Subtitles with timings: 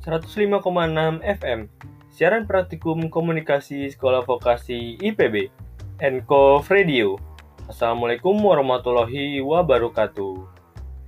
[0.00, 1.68] 105,6 FM
[2.08, 5.52] Siaran Praktikum Komunikasi Sekolah Vokasi IPB
[6.00, 7.20] Enko Radio.
[7.68, 10.48] Assalamualaikum warahmatullahi wabarakatuh.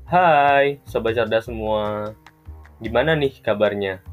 [0.04, 2.12] Hai Sobat Cerdas semua.
[2.84, 4.04] Gimana nih kabarnya?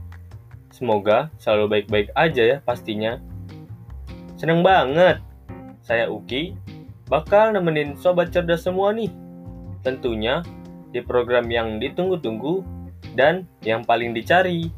[0.71, 3.19] Semoga selalu baik-baik aja ya pastinya.
[4.39, 5.19] Seneng banget.
[5.83, 6.55] Saya Uki
[7.11, 9.11] Bakal nemenin Sobat Cerdas semua nih.
[9.83, 10.39] Tentunya
[10.95, 12.78] di program yang ditunggu-tunggu
[13.17, 14.69] dan yang paling dicari,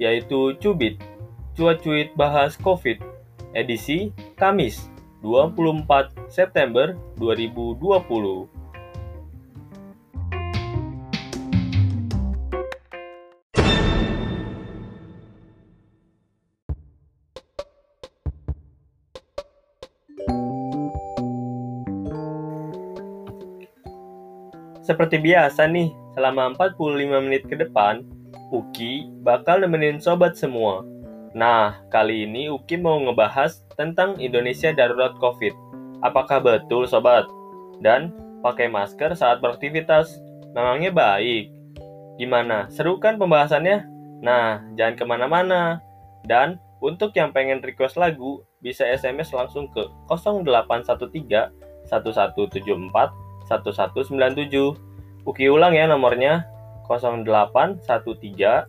[0.00, 1.00] yaitu Cubit,
[1.56, 3.00] Cuat-Cuit Bahas COVID,
[3.56, 4.88] edisi Kamis
[5.22, 8.46] 24 September 2020.
[24.88, 28.02] Seperti biasa nih, selama 45 menit ke depan,
[28.50, 30.82] Uki bakal nemenin sobat semua.
[31.30, 35.54] Nah, kali ini Uki mau ngebahas tentang Indonesia darurat COVID.
[36.02, 37.22] Apakah betul sobat?
[37.78, 38.10] Dan
[38.42, 40.18] pakai masker saat beraktivitas
[40.58, 41.54] memangnya baik?
[42.18, 42.66] Gimana?
[42.66, 43.86] Seru kan pembahasannya?
[44.18, 45.78] Nah, jangan ke mana-mana.
[46.26, 51.54] Dan untuk yang pengen request lagu, bisa SMS langsung ke 0813
[51.86, 52.74] 1174
[53.46, 54.87] 1197.
[55.28, 56.48] Uki ulang ya nomornya
[56.88, 58.64] 0813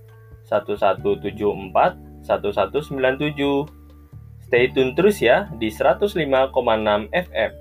[0.52, 1.96] 1174
[2.28, 3.72] 1197.
[4.44, 6.20] Stay tune terus ya di 105,6
[7.16, 7.52] FM.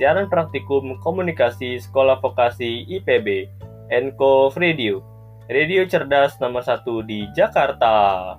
[0.00, 3.50] Siaran praktikum komunikasi Sekolah Vokasi IPB,
[3.92, 5.04] Enko Radio.
[5.50, 8.38] Radio cerdas nomor satu di Jakarta.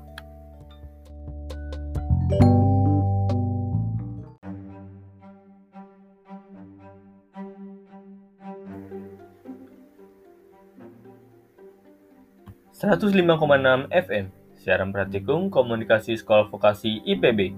[12.89, 17.54] 105,6 FM, siaran praktikum komunikasi sekolah vokasi IPB,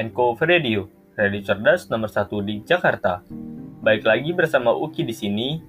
[0.00, 0.88] Enko Radio,
[1.20, 3.20] radio cerdas nomor satu di Jakarta.
[3.84, 5.60] Baik lagi bersama Uki di sini,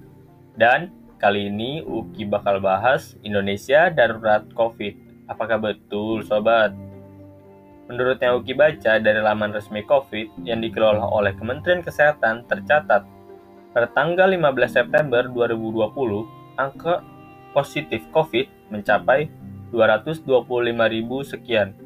[0.56, 0.88] dan
[1.20, 5.28] kali ini Uki bakal bahas Indonesia darurat COVID.
[5.28, 6.72] Apakah betul, sobat?
[7.92, 13.04] Menurut yang Uki baca dari laman resmi COVID yang dikelola oleh Kementerian Kesehatan tercatat
[13.76, 17.04] pada tanggal 15 September 2020, angka
[17.52, 19.28] positif COVID mencapai
[19.70, 20.32] 225.000
[21.28, 21.76] sekian.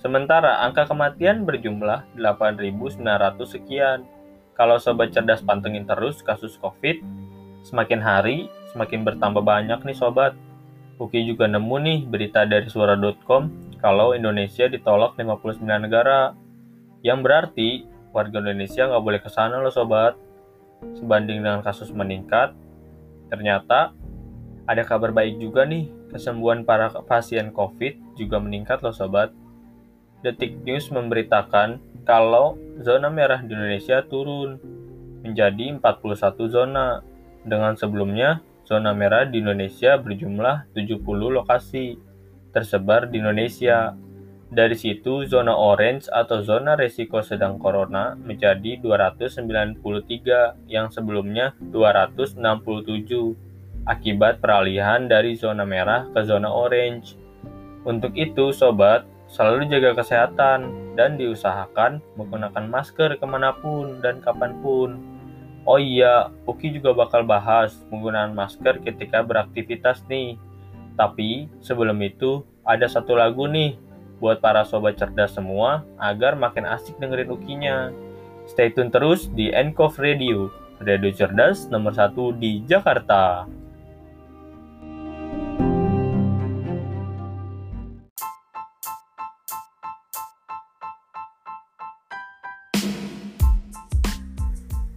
[0.00, 3.00] Sementara angka kematian berjumlah 8.900
[3.44, 4.04] sekian.
[4.56, 7.00] Kalau sobat cerdas pantengin terus kasus COVID,
[7.64, 10.34] semakin hari semakin bertambah banyak nih sobat.
[10.98, 16.34] Uki juga nemu nih berita dari suara.com kalau Indonesia ditolak 59 negara.
[17.06, 17.68] Yang berarti
[18.14, 20.14] warga Indonesia nggak boleh ke sana loh sobat.
[21.00, 22.52] Sebanding dengan kasus meningkat,
[23.32, 23.96] ternyata
[24.68, 29.34] ada kabar baik juga nih, kesembuhan para pasien COVID juga meningkat loh sobat.
[30.22, 34.62] Detik News memberitakan kalau zona merah di Indonesia turun
[35.26, 37.02] menjadi 41 zona.
[37.44, 42.00] Dengan sebelumnya, zona merah di Indonesia berjumlah 70 lokasi
[42.56, 43.92] tersebar di Indonesia.
[44.48, 52.38] Dari situ, zona orange atau zona resiko sedang corona menjadi 293 yang sebelumnya 267
[53.84, 57.16] akibat peralihan dari zona merah ke zona orange.
[57.84, 64.56] Untuk itu, sobat, selalu jaga kesehatan dan diusahakan menggunakan masker ke mana pun dan kapan
[64.64, 65.00] pun.
[65.64, 70.36] Oh iya, Uki juga bakal bahas penggunaan masker ketika beraktivitas nih.
[70.96, 73.76] Tapi sebelum itu, ada satu lagu nih
[74.20, 77.92] buat para sobat cerdas semua agar makin asik dengerin Ukinya.
[78.44, 83.48] Stay tune terus di Enkov Radio, radio cerdas nomor satu di Jakarta.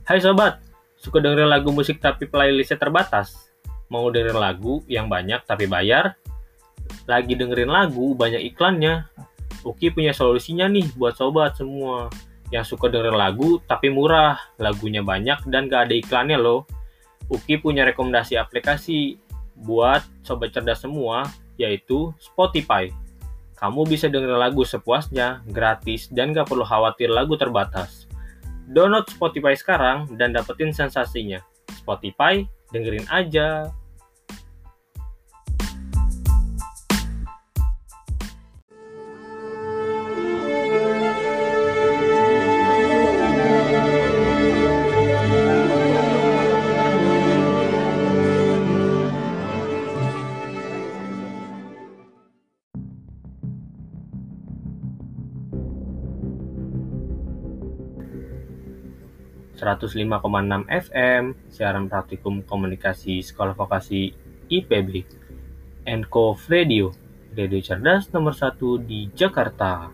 [0.07, 0.63] Hai sobat,
[0.95, 3.51] suka dengerin lagu musik tapi playlistnya terbatas?
[3.91, 6.15] Mau dengerin lagu yang banyak tapi bayar?
[7.03, 9.03] Lagi dengerin lagu banyak iklannya?
[9.67, 12.07] Uki punya solusinya nih buat sobat semua
[12.55, 16.63] yang suka dengerin lagu tapi murah, lagunya banyak dan gak ada iklannya loh.
[17.27, 19.19] Uki punya rekomendasi aplikasi
[19.59, 21.27] buat sobat cerdas semua,
[21.59, 22.87] yaitu Spotify.
[23.59, 28.06] Kamu bisa dengerin lagu sepuasnya, gratis, dan gak perlu khawatir lagu terbatas.
[28.67, 31.39] Download Spotify sekarang dan dapetin sensasinya.
[31.71, 32.43] Spotify,
[32.75, 33.71] dengerin aja.
[59.75, 64.15] 105,6 FM, siaran praktikum komunikasi Sekolah Vokasi
[64.47, 65.03] IPB,
[65.83, 66.95] Enco Radio,
[67.35, 69.91] radio cerdas nomor satu di Jakarta.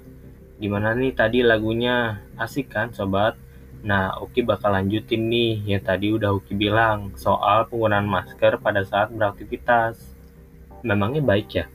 [0.62, 2.22] Gimana nih tadi lagunya?
[2.38, 3.34] Asik kan sobat?
[3.82, 9.10] Nah, Uki bakal lanjutin nih yang tadi udah Uki bilang soal penggunaan masker pada saat
[9.10, 9.98] beraktivitas.
[10.86, 11.66] Memangnya baik ya?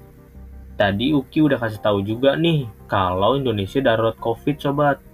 [0.79, 5.08] Tadi Uki udah kasih tahu juga nih kalau Indonesia darurat COVID sobat.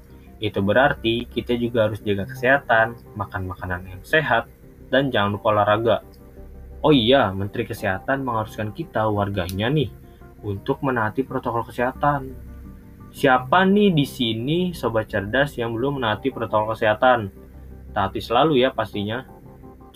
[0.45, 4.45] Itu berarti kita juga harus jaga kesehatan, makan makanan yang sehat,
[4.93, 6.05] dan jangan lupa olahraga.
[6.85, 9.89] Oh iya, Menteri Kesehatan mengharuskan kita warganya nih
[10.45, 12.37] untuk menaati protokol kesehatan.
[13.09, 17.33] Siapa nih di sini sobat cerdas yang belum menaati protokol kesehatan?
[17.97, 19.25] Taati selalu ya pastinya.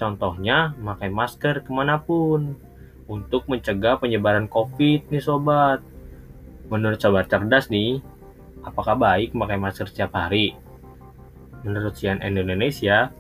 [0.01, 2.57] Contohnya, memakai masker ke mana pun
[3.05, 5.85] untuk mencegah penyebaran COVID nih sobat.
[6.73, 8.01] Menurut sobat cerdas nih,
[8.67, 10.59] Apakah baik memakai masker setiap hari?
[11.63, 13.11] Menurut CNN Indonesia,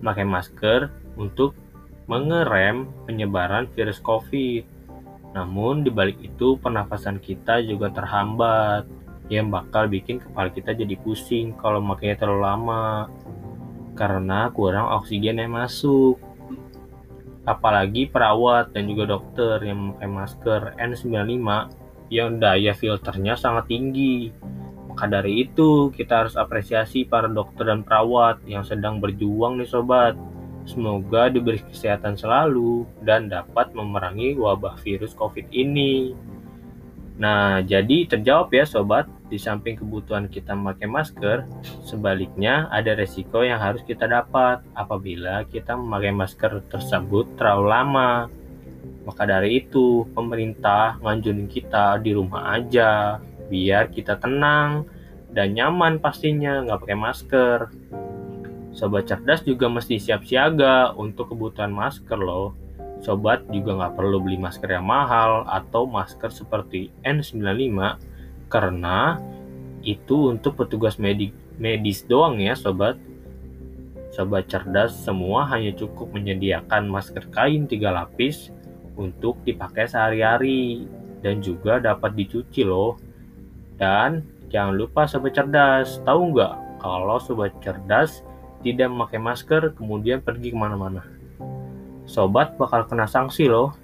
[0.00, 1.56] memakai masker untuk
[2.06, 4.64] mengerem penyebaran virus COVID.
[5.34, 8.88] Namun di balik itu pernafasan kita juga terhambat
[9.26, 13.10] yang bakal bikin kepala kita jadi pusing kalau makanya terlalu lama
[13.98, 16.16] karena kurang oksigen yang masuk.
[17.46, 21.46] Apalagi perawat dan juga dokter yang memakai masker N95
[22.10, 24.30] yang daya filternya sangat tinggi
[24.96, 30.16] maka dari itu, kita harus apresiasi para dokter dan perawat yang sedang berjuang nih sobat.
[30.64, 36.16] Semoga diberi kesehatan selalu dan dapat memerangi wabah virus COVID ini.
[37.20, 41.44] Nah, jadi terjawab ya sobat, di samping kebutuhan kita memakai masker,
[41.84, 48.12] sebaliknya ada resiko yang harus kita dapat apabila kita memakai masker tersebut terlalu lama.
[49.04, 54.86] Maka dari itu, pemerintah nganjurin kita di rumah aja, biar kita tenang
[55.32, 57.58] dan nyaman pastinya nggak pakai masker.
[58.76, 62.52] Sobat cerdas juga mesti siap siaga untuk kebutuhan masker loh.
[63.00, 68.00] Sobat juga nggak perlu beli masker yang mahal atau masker seperti N95
[68.52, 69.20] karena
[69.86, 72.98] itu untuk petugas medik, medis doang ya sobat.
[74.12, 78.48] Sobat cerdas semua hanya cukup menyediakan masker kain tiga lapis
[78.96, 80.88] untuk dipakai sehari-hari
[81.20, 82.96] dan juga dapat dicuci loh.
[83.76, 88.24] Dan jangan lupa sobat cerdas, tahu nggak kalau sobat cerdas
[88.64, 91.04] tidak memakai masker kemudian pergi ke mana-mana?
[92.08, 93.76] Sobat bakal kena sanksi loh.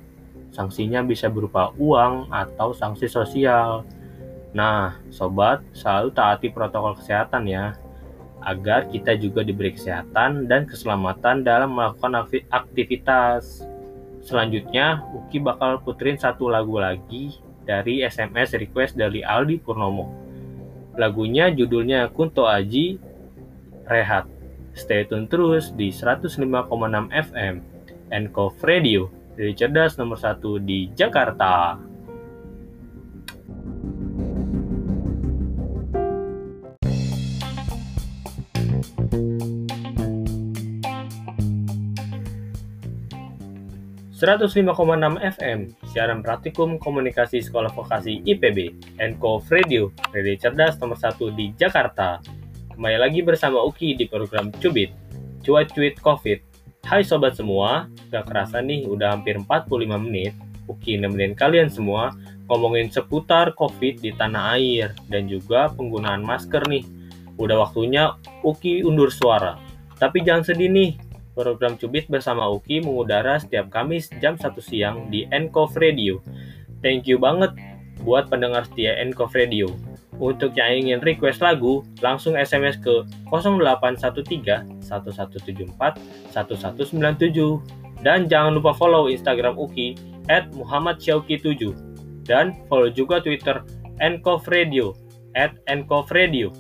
[0.52, 3.84] Sanksinya bisa berupa uang atau sanksi sosial.
[4.52, 7.72] Nah, sobat selalu taati protokol kesehatan ya,
[8.44, 13.64] agar kita juga diberi kesehatan dan keselamatan dalam melakukan aktivitas.
[14.22, 20.10] Selanjutnya, Uki bakal puterin satu lagu lagi dari SMS request dari Aldi Purnomo.
[20.98, 23.00] Lagunya judulnya Kunto Aji
[23.88, 24.28] Rehat.
[24.72, 26.40] Stay tune terus di 105,6
[27.12, 27.54] FM
[28.12, 31.76] Enkov Radio, dari cerdas nomor satu di Jakarta.
[44.22, 48.70] 105,6 FM, siaran praktikum komunikasi sekolah vokasi IPB,
[49.02, 52.22] Enco Radio, radio cerdas nomor 1 di Jakarta.
[52.70, 54.94] Kembali lagi bersama Uki di program Cubit,
[55.42, 56.38] Cuat-Cuit Covid.
[56.86, 60.38] Hai sobat semua, gak kerasa nih udah hampir 45 menit,
[60.70, 62.14] Uki nemenin kalian semua
[62.46, 66.86] ngomongin seputar Covid di tanah air dan juga penggunaan masker nih.
[67.42, 68.14] Udah waktunya
[68.46, 69.58] Uki undur suara.
[69.98, 70.94] Tapi jangan sedih nih,
[71.32, 76.20] Program Cubit bersama Uki mengudara setiap Kamis jam 1 siang di Enkov Radio.
[76.84, 77.56] Thank you banget
[78.04, 79.70] buat pendengar setia Enkov Radio.
[80.20, 85.98] Untuk yang ingin request lagu, langsung SMS ke 0813 1174
[86.30, 88.02] 1197.
[88.02, 89.94] Dan jangan lupa follow Instagram Uki
[90.28, 91.22] at Muhammad 7
[92.26, 93.62] dan follow juga Twitter
[93.98, 94.94] Enkov Radio
[95.34, 96.50] at Enkov Radio.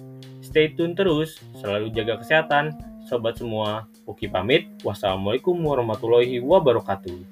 [0.42, 2.74] Stay tune terus, selalu jaga kesehatan,
[3.06, 3.86] sobat semua.
[4.06, 4.66] Uki pamit.
[4.82, 7.31] Wassalamualaikum warahmatullahi wabarakatuh.